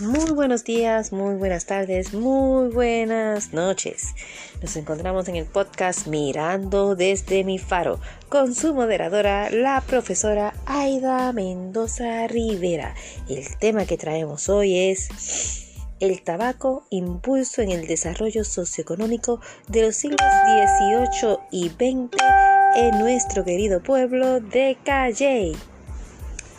Muy 0.00 0.30
buenos 0.32 0.62
días, 0.62 1.10
muy 1.10 1.36
buenas 1.36 1.64
tardes, 1.64 2.12
muy 2.12 2.68
buenas 2.68 3.54
noches. 3.54 4.14
Nos 4.60 4.76
encontramos 4.76 5.26
en 5.28 5.36
el 5.36 5.46
podcast 5.46 6.06
Mirando 6.06 6.94
desde 6.94 7.44
mi 7.44 7.58
faro 7.58 7.98
con 8.28 8.54
su 8.54 8.74
moderadora, 8.74 9.48
la 9.48 9.80
profesora 9.80 10.52
Aida 10.66 11.32
Mendoza 11.32 12.26
Rivera. 12.26 12.94
El 13.26 13.46
tema 13.56 13.86
que 13.86 13.96
traemos 13.96 14.50
hoy 14.50 14.90
es 14.90 15.72
el 16.00 16.22
tabaco, 16.22 16.86
impulso 16.90 17.62
en 17.62 17.70
el 17.70 17.86
desarrollo 17.86 18.44
socioeconómico 18.44 19.40
de 19.68 19.80
los 19.80 19.96
siglos 19.96 20.20
XVIII 20.20 21.38
y 21.50 21.70
XX 21.70 22.22
en 22.74 22.98
nuestro 22.98 23.46
querido 23.46 23.82
pueblo 23.82 24.40
de 24.40 24.76
Calley. 24.84 25.56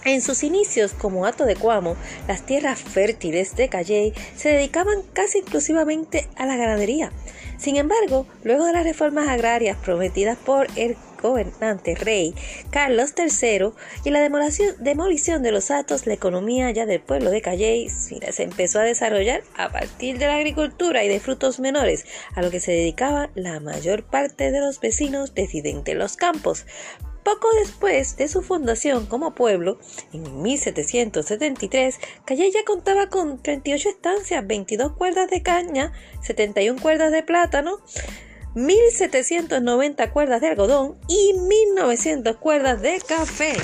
En 0.07 0.21
sus 0.21 0.43
inicios 0.43 0.93
como 0.93 1.25
Hato 1.25 1.43
de 1.43 1.57
Cuamo, 1.57 1.97
las 2.29 2.45
tierras 2.45 2.79
fértiles 2.79 3.57
de 3.57 3.67
Calley 3.67 4.13
se 4.37 4.47
dedicaban 4.47 5.01
casi 5.11 5.39
exclusivamente 5.39 6.29
a 6.37 6.45
la 6.45 6.55
ganadería. 6.55 7.11
Sin 7.57 7.75
embargo, 7.75 8.25
luego 8.45 8.65
de 8.65 8.71
las 8.71 8.85
reformas 8.85 9.27
agrarias 9.27 9.75
prometidas 9.75 10.37
por 10.37 10.67
el 10.77 10.95
gobernante 11.21 11.95
rey 11.95 12.33
Carlos 12.69 13.15
III 13.17 13.71
y 14.05 14.11
la 14.11 14.21
demolición, 14.21 15.43
de 15.43 15.51
los 15.51 15.71
atos, 15.71 16.07
la 16.07 16.13
economía 16.13 16.71
ya 16.71 16.85
del 16.85 17.01
pueblo 17.01 17.29
de 17.29 17.41
Calley 17.41 17.89
se 17.89 18.43
empezó 18.43 18.79
a 18.79 18.83
desarrollar 18.83 19.43
a 19.57 19.73
partir 19.73 20.19
de 20.19 20.27
la 20.27 20.35
agricultura 20.35 21.03
y 21.03 21.09
de 21.09 21.19
frutos 21.19 21.59
menores, 21.59 22.05
a 22.33 22.41
lo 22.41 22.49
que 22.49 22.61
se 22.61 22.71
dedicaba 22.71 23.29
la 23.35 23.59
mayor 23.59 24.03
parte 24.03 24.51
de 24.51 24.61
los 24.61 24.79
vecinos 24.79 25.33
decidentes 25.33 25.93
de 25.93 25.99
los 25.99 26.15
campos. 26.15 26.65
Poco 27.27 27.49
después 27.59 28.15
de 28.15 28.29
su 28.29 28.41
fundación 28.41 29.05
como 29.05 29.35
pueblo, 29.35 29.79
en 30.13 30.41
1773, 30.43 31.99
Calle 32.23 32.49
ya 32.49 32.63
contaba 32.63 33.09
con 33.09 33.43
38 33.43 33.89
estancias, 33.89 34.47
22 34.47 34.93
cuerdas 34.93 35.29
de 35.29 35.43
caña, 35.43 35.91
71 36.21 36.81
cuerdas 36.81 37.11
de 37.11 37.23
plátano, 37.23 37.79
1790 38.55 40.13
cuerdas 40.13 40.39
de 40.39 40.47
algodón 40.47 40.97
y 41.09 41.33
1900 41.33 42.37
cuerdas 42.37 42.81
de 42.81 43.01
café. 43.05 43.57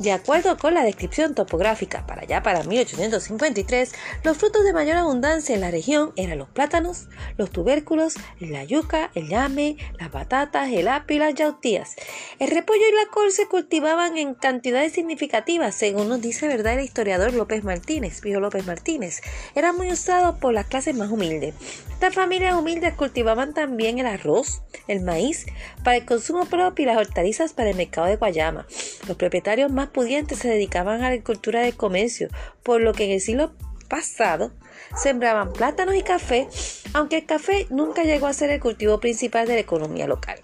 De 0.00 0.12
acuerdo 0.12 0.56
con 0.56 0.72
la 0.72 0.82
descripción 0.82 1.34
topográfica 1.34 2.06
para 2.06 2.22
allá 2.22 2.42
para 2.42 2.64
1853, 2.64 3.92
los 4.24 4.38
frutos 4.38 4.64
de 4.64 4.72
mayor 4.72 4.96
abundancia 4.96 5.54
en 5.54 5.60
la 5.60 5.70
región 5.70 6.14
eran 6.16 6.38
los 6.38 6.48
plátanos, 6.48 7.08
los 7.36 7.50
tubérculos, 7.50 8.14
la 8.38 8.64
yuca, 8.64 9.10
el 9.14 9.28
llame, 9.28 9.76
las 9.98 10.08
patatas, 10.08 10.70
el 10.72 10.88
apio 10.88 11.16
y 11.16 11.18
las 11.18 11.34
yautías. 11.34 11.96
El 12.38 12.48
repollo 12.48 12.80
y 12.80 12.94
la 12.94 13.10
col 13.12 13.30
se 13.30 13.46
cultivaban 13.46 14.16
en 14.16 14.32
cantidades 14.32 14.94
significativas, 14.94 15.74
según 15.74 16.08
nos 16.08 16.22
dice 16.22 16.48
verdad 16.48 16.78
el 16.78 16.84
historiador 16.86 17.34
López 17.34 17.62
Martínez, 17.62 18.22
Pío 18.22 18.40
López 18.40 18.66
Martínez. 18.66 19.20
Eran 19.54 19.76
muy 19.76 19.92
usados 19.92 20.38
por 20.38 20.54
las 20.54 20.64
clases 20.64 20.94
más 20.94 21.10
humildes. 21.10 21.54
Estas 22.00 22.14
familias 22.14 22.54
humildes 22.54 22.94
cultivaban 22.94 23.52
también 23.52 23.98
el 23.98 24.06
arroz, 24.06 24.62
el 24.88 25.02
maíz 25.02 25.44
para 25.84 25.98
el 25.98 26.06
consumo 26.06 26.46
propio 26.46 26.84
y 26.84 26.86
las 26.86 26.96
hortalizas 26.96 27.52
para 27.52 27.68
el 27.68 27.76
mercado 27.76 28.06
de 28.06 28.16
Guayama. 28.16 28.66
Los 29.06 29.18
propietarios 29.18 29.70
más 29.70 29.89
pudientes 29.90 30.38
se 30.38 30.48
dedicaban 30.48 30.96
a 30.96 31.02
la 31.02 31.08
agricultura 31.08 31.60
del 31.60 31.76
comercio, 31.76 32.28
por 32.62 32.80
lo 32.80 32.92
que 32.92 33.04
en 33.04 33.10
el 33.10 33.20
siglo 33.20 33.52
pasado 33.88 34.52
sembraban 34.96 35.52
plátanos 35.52 35.94
y 35.94 36.02
café, 36.02 36.48
aunque 36.94 37.18
el 37.18 37.26
café 37.26 37.66
nunca 37.70 38.02
llegó 38.04 38.26
a 38.26 38.32
ser 38.32 38.50
el 38.50 38.60
cultivo 38.60 39.00
principal 39.00 39.46
de 39.46 39.54
la 39.54 39.60
economía 39.60 40.06
local. 40.06 40.40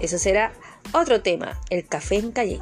Eso 0.00 0.18
será 0.18 0.52
otro 0.92 1.22
tema, 1.22 1.60
el 1.70 1.86
café 1.86 2.16
en 2.16 2.32
calle. 2.32 2.60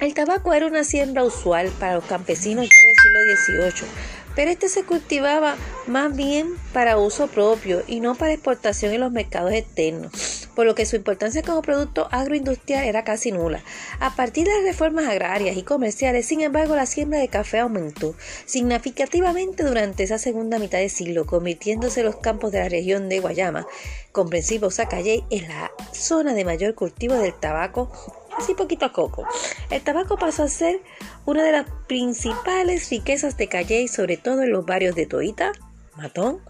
El 0.00 0.14
tabaco 0.14 0.52
era 0.52 0.66
una 0.66 0.84
siembra 0.84 1.24
usual 1.24 1.70
para 1.78 1.94
los 1.94 2.04
campesinos 2.04 2.66
ya 2.66 3.20
del 3.20 3.36
siglo 3.38 3.70
XVIII, 3.70 3.88
pero 4.34 4.50
este 4.50 4.68
se 4.68 4.84
cultivaba 4.84 5.56
más 5.86 6.14
bien 6.16 6.54
para 6.72 6.96
uso 6.96 7.28
propio 7.28 7.82
y 7.86 8.00
no 8.00 8.14
para 8.14 8.32
exportación 8.32 8.92
en 8.92 9.00
los 9.00 9.12
mercados 9.12 9.52
externos, 9.52 10.41
por 10.54 10.66
lo 10.66 10.74
que 10.74 10.86
su 10.86 10.96
importancia 10.96 11.42
como 11.42 11.62
producto 11.62 12.08
agroindustrial 12.10 12.84
era 12.84 13.04
casi 13.04 13.32
nula. 13.32 13.62
A 14.00 14.14
partir 14.16 14.46
de 14.46 14.54
las 14.54 14.64
reformas 14.64 15.06
agrarias 15.06 15.56
y 15.56 15.62
comerciales, 15.62 16.26
sin 16.26 16.40
embargo, 16.40 16.76
la 16.76 16.86
siembra 16.86 17.18
de 17.18 17.28
café 17.28 17.60
aumentó 17.60 18.14
significativamente 18.44 19.64
durante 19.64 20.02
esa 20.02 20.18
segunda 20.18 20.58
mitad 20.58 20.78
del 20.78 20.90
siglo, 20.90 21.26
convirtiéndose 21.26 22.02
los 22.02 22.16
campos 22.16 22.52
de 22.52 22.60
la 22.60 22.68
región 22.68 23.08
de 23.08 23.20
Guayama, 23.20 23.66
comprensivo 24.12 24.70
Zacayey, 24.70 25.24
en 25.30 25.48
la 25.48 25.70
zona 25.92 26.34
de 26.34 26.44
mayor 26.44 26.74
cultivo 26.74 27.14
del 27.14 27.34
tabaco 27.34 27.90
así 28.36 28.54
poquito 28.54 28.86
a 28.86 28.92
poco. 28.92 29.26
El 29.70 29.82
tabaco 29.82 30.16
pasó 30.16 30.44
a 30.44 30.48
ser 30.48 30.80
una 31.24 31.42
de 31.42 31.52
las 31.52 31.66
principales 31.86 32.90
riquezas 32.90 33.36
de 33.36 33.48
Calley, 33.48 33.88
sobre 33.88 34.16
todo 34.16 34.42
en 34.42 34.50
los 34.50 34.64
barrios 34.66 34.94
de 34.94 35.06
Toita, 35.06 35.52
Matón, 35.96 36.40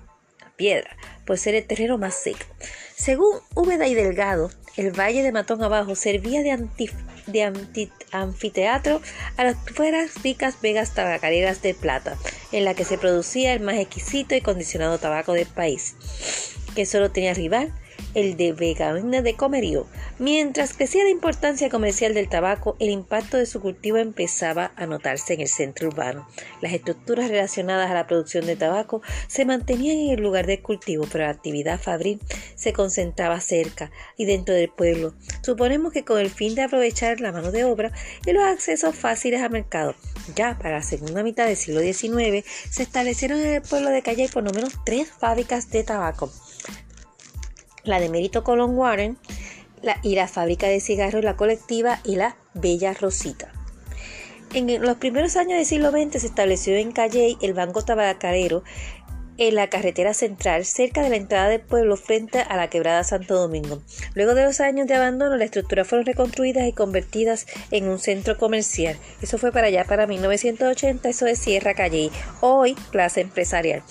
Piedra, 0.56 0.96
por 1.26 1.38
ser 1.38 1.54
el 1.54 1.66
terreno 1.66 1.98
más 1.98 2.14
seco. 2.14 2.44
Según 2.96 3.38
Úbeda 3.54 3.86
y 3.86 3.94
Delgado, 3.94 4.50
el 4.76 4.92
valle 4.92 5.22
de 5.22 5.32
Matón 5.32 5.62
abajo 5.62 5.94
servía 5.94 6.42
de, 6.42 7.50
anfiteatro 8.12 9.00
a 9.36 9.44
las 9.44 9.56
ricas 10.22 10.60
vegas 10.62 10.94
tabacareras 10.94 11.62
de 11.62 11.74
plata, 11.74 12.16
en 12.52 12.64
la 12.64 12.74
que 12.74 12.84
se 12.84 12.98
producía 12.98 13.54
el 13.54 13.60
más 13.60 13.76
exquisito 13.76 14.34
y 14.34 14.40
condicionado 14.40 14.98
tabaco 14.98 15.32
del 15.32 15.46
país, 15.46 15.94
que 16.74 16.86
solo 16.86 17.10
tenía 17.10 17.34
rival 17.34 17.72
el 18.14 18.36
de 18.36 18.52
Vegana 18.52 19.22
de 19.22 19.34
Comerío. 19.34 19.86
Mientras 20.22 20.74
crecía 20.74 21.02
la 21.02 21.10
importancia 21.10 21.68
comercial 21.68 22.14
del 22.14 22.28
tabaco, 22.28 22.76
el 22.78 22.90
impacto 22.90 23.38
de 23.38 23.46
su 23.46 23.60
cultivo 23.60 23.96
empezaba 23.96 24.70
a 24.76 24.86
notarse 24.86 25.34
en 25.34 25.40
el 25.40 25.48
centro 25.48 25.88
urbano. 25.88 26.28
Las 26.60 26.72
estructuras 26.74 27.28
relacionadas 27.28 27.90
a 27.90 27.94
la 27.94 28.06
producción 28.06 28.46
de 28.46 28.54
tabaco 28.54 29.02
se 29.26 29.44
mantenían 29.44 29.96
en 29.98 30.10
el 30.10 30.22
lugar 30.22 30.46
del 30.46 30.62
cultivo, 30.62 31.08
pero 31.10 31.24
la 31.24 31.30
actividad 31.30 31.80
fabril 31.80 32.20
se 32.54 32.72
concentraba 32.72 33.40
cerca 33.40 33.90
y 34.16 34.24
dentro 34.24 34.54
del 34.54 34.68
pueblo. 34.68 35.12
Suponemos 35.42 35.92
que 35.92 36.04
con 36.04 36.20
el 36.20 36.30
fin 36.30 36.54
de 36.54 36.62
aprovechar 36.62 37.20
la 37.20 37.32
mano 37.32 37.50
de 37.50 37.64
obra 37.64 37.90
y 38.24 38.30
los 38.30 38.44
accesos 38.44 38.94
fáciles 38.94 39.42
al 39.42 39.50
mercado. 39.50 39.96
Ya 40.36 40.56
para 40.56 40.76
la 40.76 40.82
segunda 40.84 41.24
mitad 41.24 41.46
del 41.46 41.56
siglo 41.56 41.80
XIX 41.80 42.46
se 42.70 42.84
establecieron 42.84 43.40
en 43.40 43.54
el 43.54 43.62
pueblo 43.62 43.90
de 43.90 44.02
Calle 44.02 44.28
por 44.32 44.44
lo 44.44 44.52
menos 44.52 44.72
tres 44.84 45.10
fábricas 45.10 45.68
de 45.70 45.82
tabaco 45.82 46.30
la 47.84 47.98
de 48.00 48.08
Mérito 48.08 48.44
Colón 48.44 48.76
Warren 48.76 49.18
la, 49.82 49.98
y 50.02 50.14
la 50.14 50.28
fábrica 50.28 50.68
de 50.68 50.80
cigarros 50.80 51.24
La 51.24 51.36
Colectiva 51.36 52.00
y 52.04 52.16
la 52.16 52.36
Bella 52.54 52.94
Rosita. 52.94 53.52
En 54.54 54.82
los 54.82 54.96
primeros 54.98 55.36
años 55.36 55.56
del 55.56 55.64
siglo 55.64 55.90
XX 55.90 56.20
se 56.20 56.26
estableció 56.26 56.76
en 56.76 56.92
Calley 56.92 57.38
el 57.40 57.54
Banco 57.54 57.82
Tabacarero 57.82 58.62
en 59.38 59.54
la 59.54 59.68
carretera 59.68 60.14
central, 60.14 60.64
cerca 60.64 61.02
de 61.02 61.08
la 61.08 61.16
entrada 61.16 61.48
del 61.48 61.60
pueblo 61.60 61.96
frente 61.96 62.40
a 62.40 62.56
la 62.56 62.68
quebrada 62.68 63.02
Santo 63.02 63.34
Domingo. 63.34 63.82
Luego 64.14 64.34
de 64.34 64.44
los 64.44 64.60
años 64.60 64.86
de 64.86 64.94
abandono, 64.94 65.36
las 65.36 65.46
estructuras 65.46 65.88
fueron 65.88 66.06
reconstruidas 66.06 66.68
y 66.68 66.72
convertidas 66.72 67.46
en 67.70 67.88
un 67.88 67.98
centro 67.98 68.36
comercial. 68.36 68.96
Eso 69.22 69.38
fue 69.38 69.52
para 69.52 69.68
allá, 69.68 69.84
para 69.84 70.06
1980, 70.06 71.08
eso 71.08 71.26
es 71.26 71.38
Sierra 71.38 71.74
Calle, 71.74 72.10
hoy 72.40 72.76
Plaza 72.90 73.20
Empresarial. 73.20 73.82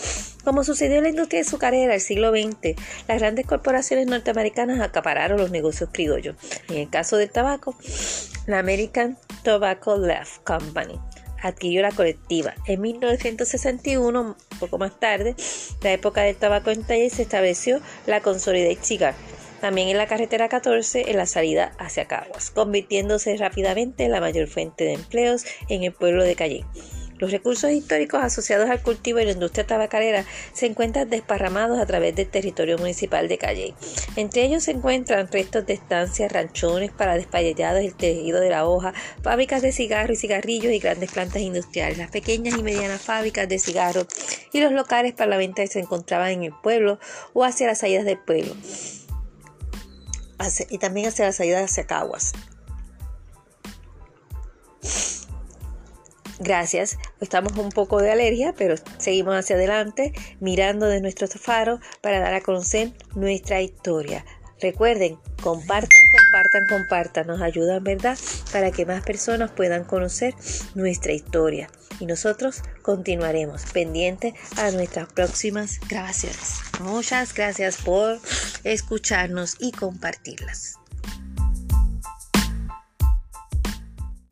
Como 0.43 0.63
sucedió 0.63 0.97
en 0.97 1.03
la 1.03 1.09
industria 1.09 1.41
azucarera 1.41 1.91
del 1.91 2.01
siglo 2.01 2.31
XX, 2.31 2.75
las 3.07 3.19
grandes 3.19 3.45
corporaciones 3.45 4.07
norteamericanas 4.07 4.79
acapararon 4.81 5.39
los 5.39 5.51
negocios 5.51 5.89
criollos. 5.91 6.35
En 6.69 6.77
el 6.77 6.89
caso 6.89 7.17
del 7.17 7.31
tabaco, 7.31 7.75
la 8.47 8.59
American 8.59 9.17
Tobacco 9.43 9.97
Left 9.97 10.43
Company 10.43 10.99
adquirió 11.41 11.81
la 11.81 11.91
colectiva. 11.91 12.53
En 12.67 12.81
1961, 12.81 14.21
un 14.21 14.59
poco 14.59 14.77
más 14.77 14.99
tarde, 14.99 15.35
la 15.81 15.91
época 15.91 16.21
del 16.21 16.35
tabaco 16.35 16.71
en 16.71 16.83
talle, 16.83 17.09
se 17.09 17.23
estableció 17.23 17.81
la 18.05 18.21
Consolidated 18.21 18.83
Cigar, 18.83 19.15
también 19.59 19.89
en 19.89 19.97
la 19.97 20.07
carretera 20.07 20.49
14 20.49 21.09
en 21.11 21.17
la 21.17 21.25
salida 21.25 21.73
hacia 21.77 22.07
Caguas, 22.07 22.51
convirtiéndose 22.51 23.37
rápidamente 23.37 24.05
en 24.05 24.11
la 24.11 24.21
mayor 24.21 24.47
fuente 24.47 24.83
de 24.85 24.93
empleos 24.93 25.45
en 25.69 25.83
el 25.83 25.93
pueblo 25.93 26.23
de 26.23 26.35
Calle. 26.35 26.65
Los 27.21 27.29
recursos 27.29 27.69
históricos 27.69 28.23
asociados 28.23 28.67
al 28.67 28.81
cultivo 28.81 29.19
y 29.19 29.25
la 29.25 29.33
industria 29.33 29.67
tabacalera 29.67 30.25
se 30.53 30.65
encuentran 30.65 31.07
desparramados 31.07 31.79
a 31.79 31.85
través 31.85 32.15
del 32.15 32.27
territorio 32.27 32.79
municipal 32.79 33.27
de 33.27 33.37
Calle. 33.37 33.75
Entre 34.15 34.43
ellos 34.43 34.63
se 34.63 34.71
encuentran 34.71 35.27
restos 35.31 35.67
de 35.67 35.73
estancias, 35.73 36.31
ranchones 36.31 36.91
para 36.91 37.13
despallellados, 37.13 37.81
el 37.81 37.93
tejido 37.93 38.41
de 38.41 38.49
la 38.49 38.65
hoja, 38.65 38.95
fábricas 39.21 39.61
de 39.61 39.71
cigarros 39.71 40.17
y 40.17 40.21
cigarrillos 40.21 40.73
y 40.73 40.79
grandes 40.79 41.11
plantas 41.11 41.43
industriales, 41.43 41.99
las 41.99 42.09
pequeñas 42.09 42.57
y 42.57 42.63
medianas 42.63 43.03
fábricas 43.03 43.47
de 43.47 43.59
cigarros 43.59 44.07
y 44.51 44.59
los 44.59 44.71
locales 44.71 45.13
para 45.13 45.29
la 45.29 45.37
venta 45.37 45.61
que 45.61 45.67
se 45.67 45.79
encontraban 45.79 46.31
en 46.31 46.43
el 46.45 46.53
pueblo 46.63 46.97
o 47.33 47.43
hacia 47.43 47.67
las 47.67 47.77
salidas 47.77 48.03
del 48.03 48.17
pueblo 48.17 48.55
y 50.71 50.77
también 50.79 51.07
hacia 51.07 51.25
las 51.25 51.35
salidas 51.35 51.69
hacia 51.69 51.85
Caguas. 51.85 52.33
Gracias, 56.43 56.97
estamos 57.19 57.55
un 57.55 57.69
poco 57.69 58.01
de 58.01 58.11
alergia, 58.11 58.55
pero 58.57 58.73
seguimos 58.97 59.35
hacia 59.35 59.55
adelante 59.55 60.11
mirando 60.39 60.87
de 60.87 60.99
nuestro 60.99 61.27
faro 61.27 61.79
para 62.01 62.19
dar 62.19 62.33
a 62.33 62.41
conocer 62.41 62.93
nuestra 63.13 63.61
historia. 63.61 64.25
Recuerden, 64.59 65.19
compartan, 65.43 66.01
compartan, 66.11 66.67
compartan, 66.67 67.27
nos 67.27 67.41
ayudan, 67.43 67.83
¿verdad? 67.83 68.17
Para 68.51 68.71
que 68.71 68.87
más 68.87 69.03
personas 69.03 69.51
puedan 69.51 69.83
conocer 69.83 70.33
nuestra 70.73 71.13
historia. 71.13 71.69
Y 71.99 72.07
nosotros 72.07 72.63
continuaremos 72.81 73.65
pendientes 73.71 74.33
a 74.57 74.71
nuestras 74.71 75.13
próximas 75.13 75.79
grabaciones. 75.87 76.61
Muchas 76.79 77.35
gracias 77.35 77.77
por 77.77 78.19
escucharnos 78.63 79.57
y 79.59 79.73
compartirlas. 79.73 80.79